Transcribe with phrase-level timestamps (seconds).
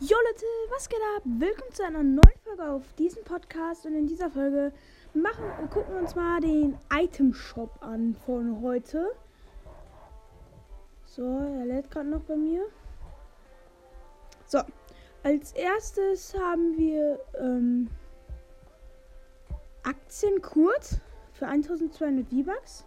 [0.00, 1.22] Jo Leute, was geht ab?
[1.24, 4.72] Willkommen zu einer neuen Folge auf diesem Podcast und in dieser Folge
[5.12, 9.10] machen, gucken wir uns mal den Item Shop an von heute.
[11.04, 12.68] So, er lädt gerade noch bei mir.
[14.46, 14.60] So,
[15.24, 17.90] als erstes haben wir ähm,
[19.82, 21.00] Aktienkurt
[21.32, 22.84] für 1200 V-Bucks.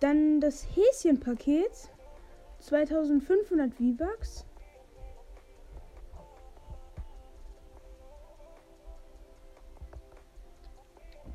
[0.00, 1.88] Dann das Häschenpaket
[2.60, 4.44] 2500 V-Bucks.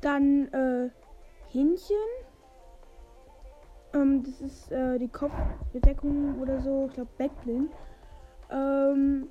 [0.04, 0.90] Dann äh,
[1.48, 1.96] Hähnchen.
[3.94, 6.86] Ähm, das ist äh, die Kopfbedeckung oder so.
[6.88, 7.70] Ich glaube Backbling.
[8.50, 9.28] Ähm,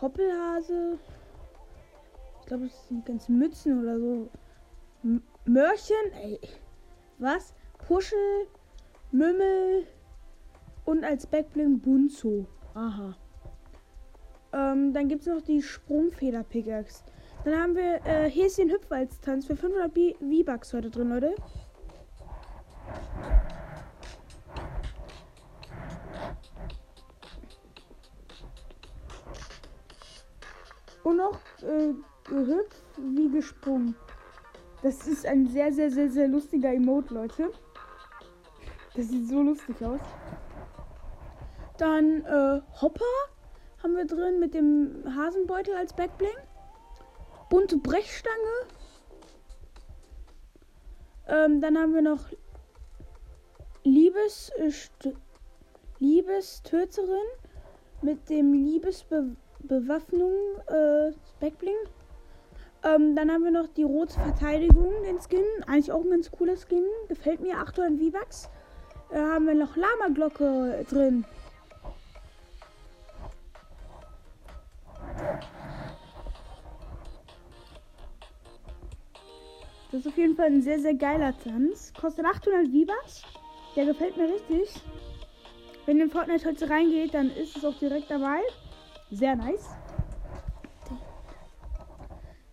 [0.00, 0.98] Hoppelhase.
[2.40, 4.28] Ich glaube, das sind ganz Mützen oder so.
[5.04, 6.12] M Mörchen.
[6.22, 6.40] Ey.
[7.18, 7.52] Was?
[7.86, 8.46] Puschel.
[9.12, 9.86] Mümmel.
[10.86, 12.46] Und als Backbling Bunzo.
[12.72, 13.14] Aha.
[14.54, 17.04] Ähm, dann gibt es noch die Sprungfeder-Pickaxe.
[17.44, 21.34] Dann haben wir äh, Häschen Hüpfwalztanz für 500 V-Bucks heute drin, Leute.
[31.04, 33.94] Und noch äh, gehüpft wie gesprungen.
[34.82, 37.50] Das ist ein sehr, sehr, sehr, sehr lustiger Emote, Leute.
[38.94, 40.00] Das sieht so lustig aus.
[41.78, 43.04] Dann äh, Hopper
[43.82, 46.30] haben wir drin mit dem Hasenbeutel als Backbling
[47.48, 48.34] bunte Brechstange.
[51.28, 52.24] Ähm, dann haben wir noch
[53.84, 54.70] Liebes, äh,
[55.98, 57.26] Liebestöterin
[58.02, 60.32] mit dem Liebesbewaffnung
[60.66, 61.76] äh, Backbling.
[62.84, 65.44] Ähm, dann haben wir noch die rote Verteidigung, den Skin.
[65.66, 66.84] Eigentlich auch ein ganz cooler Skin.
[67.08, 67.58] Gefällt mir.
[67.58, 68.48] 800 V-Bucks.
[69.10, 71.24] Äh, haben wir noch Lama-Glocke drin.
[79.90, 81.92] Das ist auf jeden Fall ein sehr, sehr geiler Tanz.
[81.98, 83.22] Kostet 800 V-Bucks.
[83.76, 84.82] Der gefällt mir richtig.
[85.84, 88.40] Wenn ihr in Fortnite heute reingeht, dann ist es auch direkt dabei.
[89.10, 89.68] Sehr nice.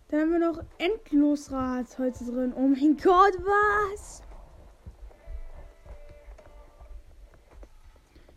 [0.08, 2.52] Dann haben wir noch Endlosrad heute drin.
[2.54, 4.22] Oh mein Gott, was?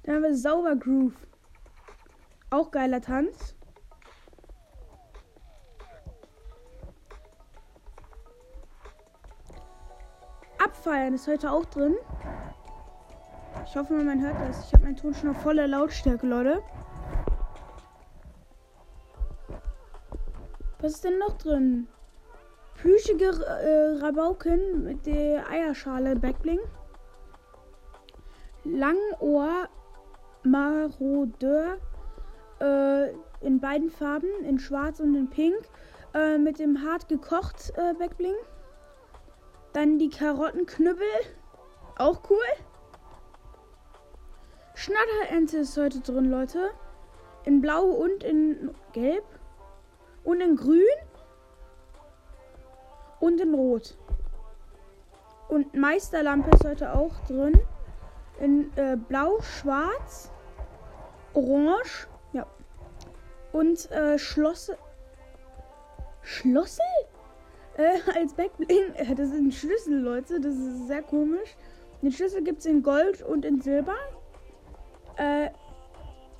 [0.02, 1.14] Dann haben wir Sauber Groove.
[2.50, 3.57] Auch geiler Tanz.
[10.78, 11.96] Abfeiern ist heute auch drin.
[13.66, 14.68] Ich hoffe, man hört das.
[14.68, 16.62] Ich habe meinen Ton schon auf voller Lautstärke, Leute.
[20.80, 21.88] Was ist denn noch drin?
[22.76, 26.60] Plüschige äh, Rabauken mit der Eierschale Backbling.
[28.64, 29.70] Langohr
[30.44, 31.78] Marodeur
[32.62, 33.10] äh,
[33.42, 35.58] in beiden Farben, in schwarz und in pink.
[36.14, 38.36] Äh, mit dem hart gekocht äh, Backbling.
[39.74, 41.06] Dann die Karottenknüppel.
[41.98, 42.38] Auch cool.
[44.76, 46.72] Schnatterente ist heute drin, Leute.
[47.46, 49.26] In blau und in gelb.
[50.24, 50.82] Und in grün.
[53.20, 53.98] Und in rot.
[55.48, 57.60] Und Meisterlampe ist heute auch drin.
[58.40, 60.30] In äh, blau, schwarz,
[61.34, 62.08] orange.
[62.34, 62.46] Ja.
[63.52, 64.78] Und äh, Schlosse.
[66.22, 66.84] Schlossel?
[67.78, 68.94] Äh, als Backbling.
[68.96, 70.40] Äh, das sind Schlüssel, Leute.
[70.40, 71.56] Das ist sehr komisch.
[72.02, 73.96] Den Schlüssel gibt es in Gold und in Silber.
[75.16, 75.50] Äh,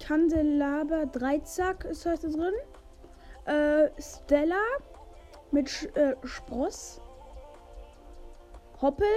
[0.06, 2.54] Kandelaber Dreizack ist heute drin.
[3.46, 4.62] Äh, Stella
[5.52, 7.02] mit Sch äh, Spross.
[8.82, 9.08] Hoppel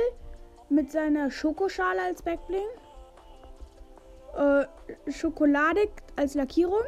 [0.70, 2.62] mit seiner Schokoschale als Backbling.
[4.36, 4.64] Äh,
[5.10, 6.84] Schokoladig als Lackierung.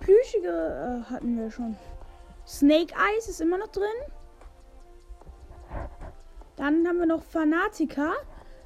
[0.00, 0.48] Plüschige
[1.06, 1.76] äh, hatten wir schon.
[2.46, 3.84] Snake Eyes ist immer noch drin.
[6.56, 8.12] Dann haben wir noch Fanatica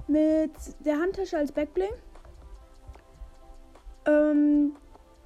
[0.06, 1.93] mit der Handtasche als Backbling.
[4.06, 4.76] Ähm,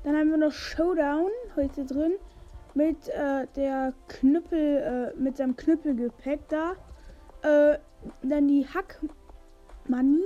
[0.04, 2.14] dann haben wir noch Showdown heute drin
[2.74, 6.72] mit äh, der Knüppel, äh, mit seinem Knüppelgepäck da.
[7.42, 7.78] Äh,
[8.22, 9.00] dann die Hack
[9.88, 10.24] Money.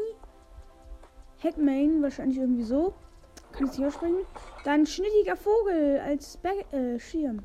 [1.42, 2.94] Hackmain, wahrscheinlich irgendwie so.
[3.52, 4.26] Kann ich nicht aussprechen.
[4.64, 7.40] Dann schnittiger Vogel als Back äh, Schirm.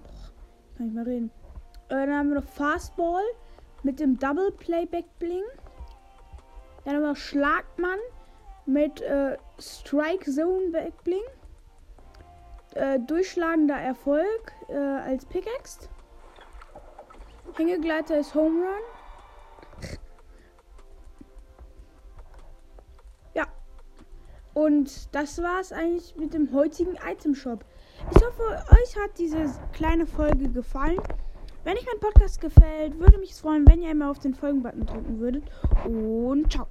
[0.81, 1.31] Kann ich mal reden.
[1.89, 3.21] Äh, dann haben wir noch Fastball
[3.83, 5.43] mit dem Double Playback Bling.
[6.83, 7.99] Dann haben wir noch Schlagmann
[8.65, 11.21] mit äh, Strike Zone Back Bling.
[12.73, 15.87] Äh, durchschlagender Erfolg äh, als Pickaxe.
[17.57, 19.00] Hängegleiter ist Home Run.
[24.61, 27.65] Und das war es eigentlich mit dem heutigen Item Shop.
[28.11, 30.99] Ich hoffe, euch hat diese kleine Folge gefallen.
[31.63, 35.19] Wenn euch mein Podcast gefällt, würde mich freuen, wenn ihr einmal auf den Folgen-Button drücken
[35.19, 35.43] würdet.
[35.85, 36.67] Und ciao.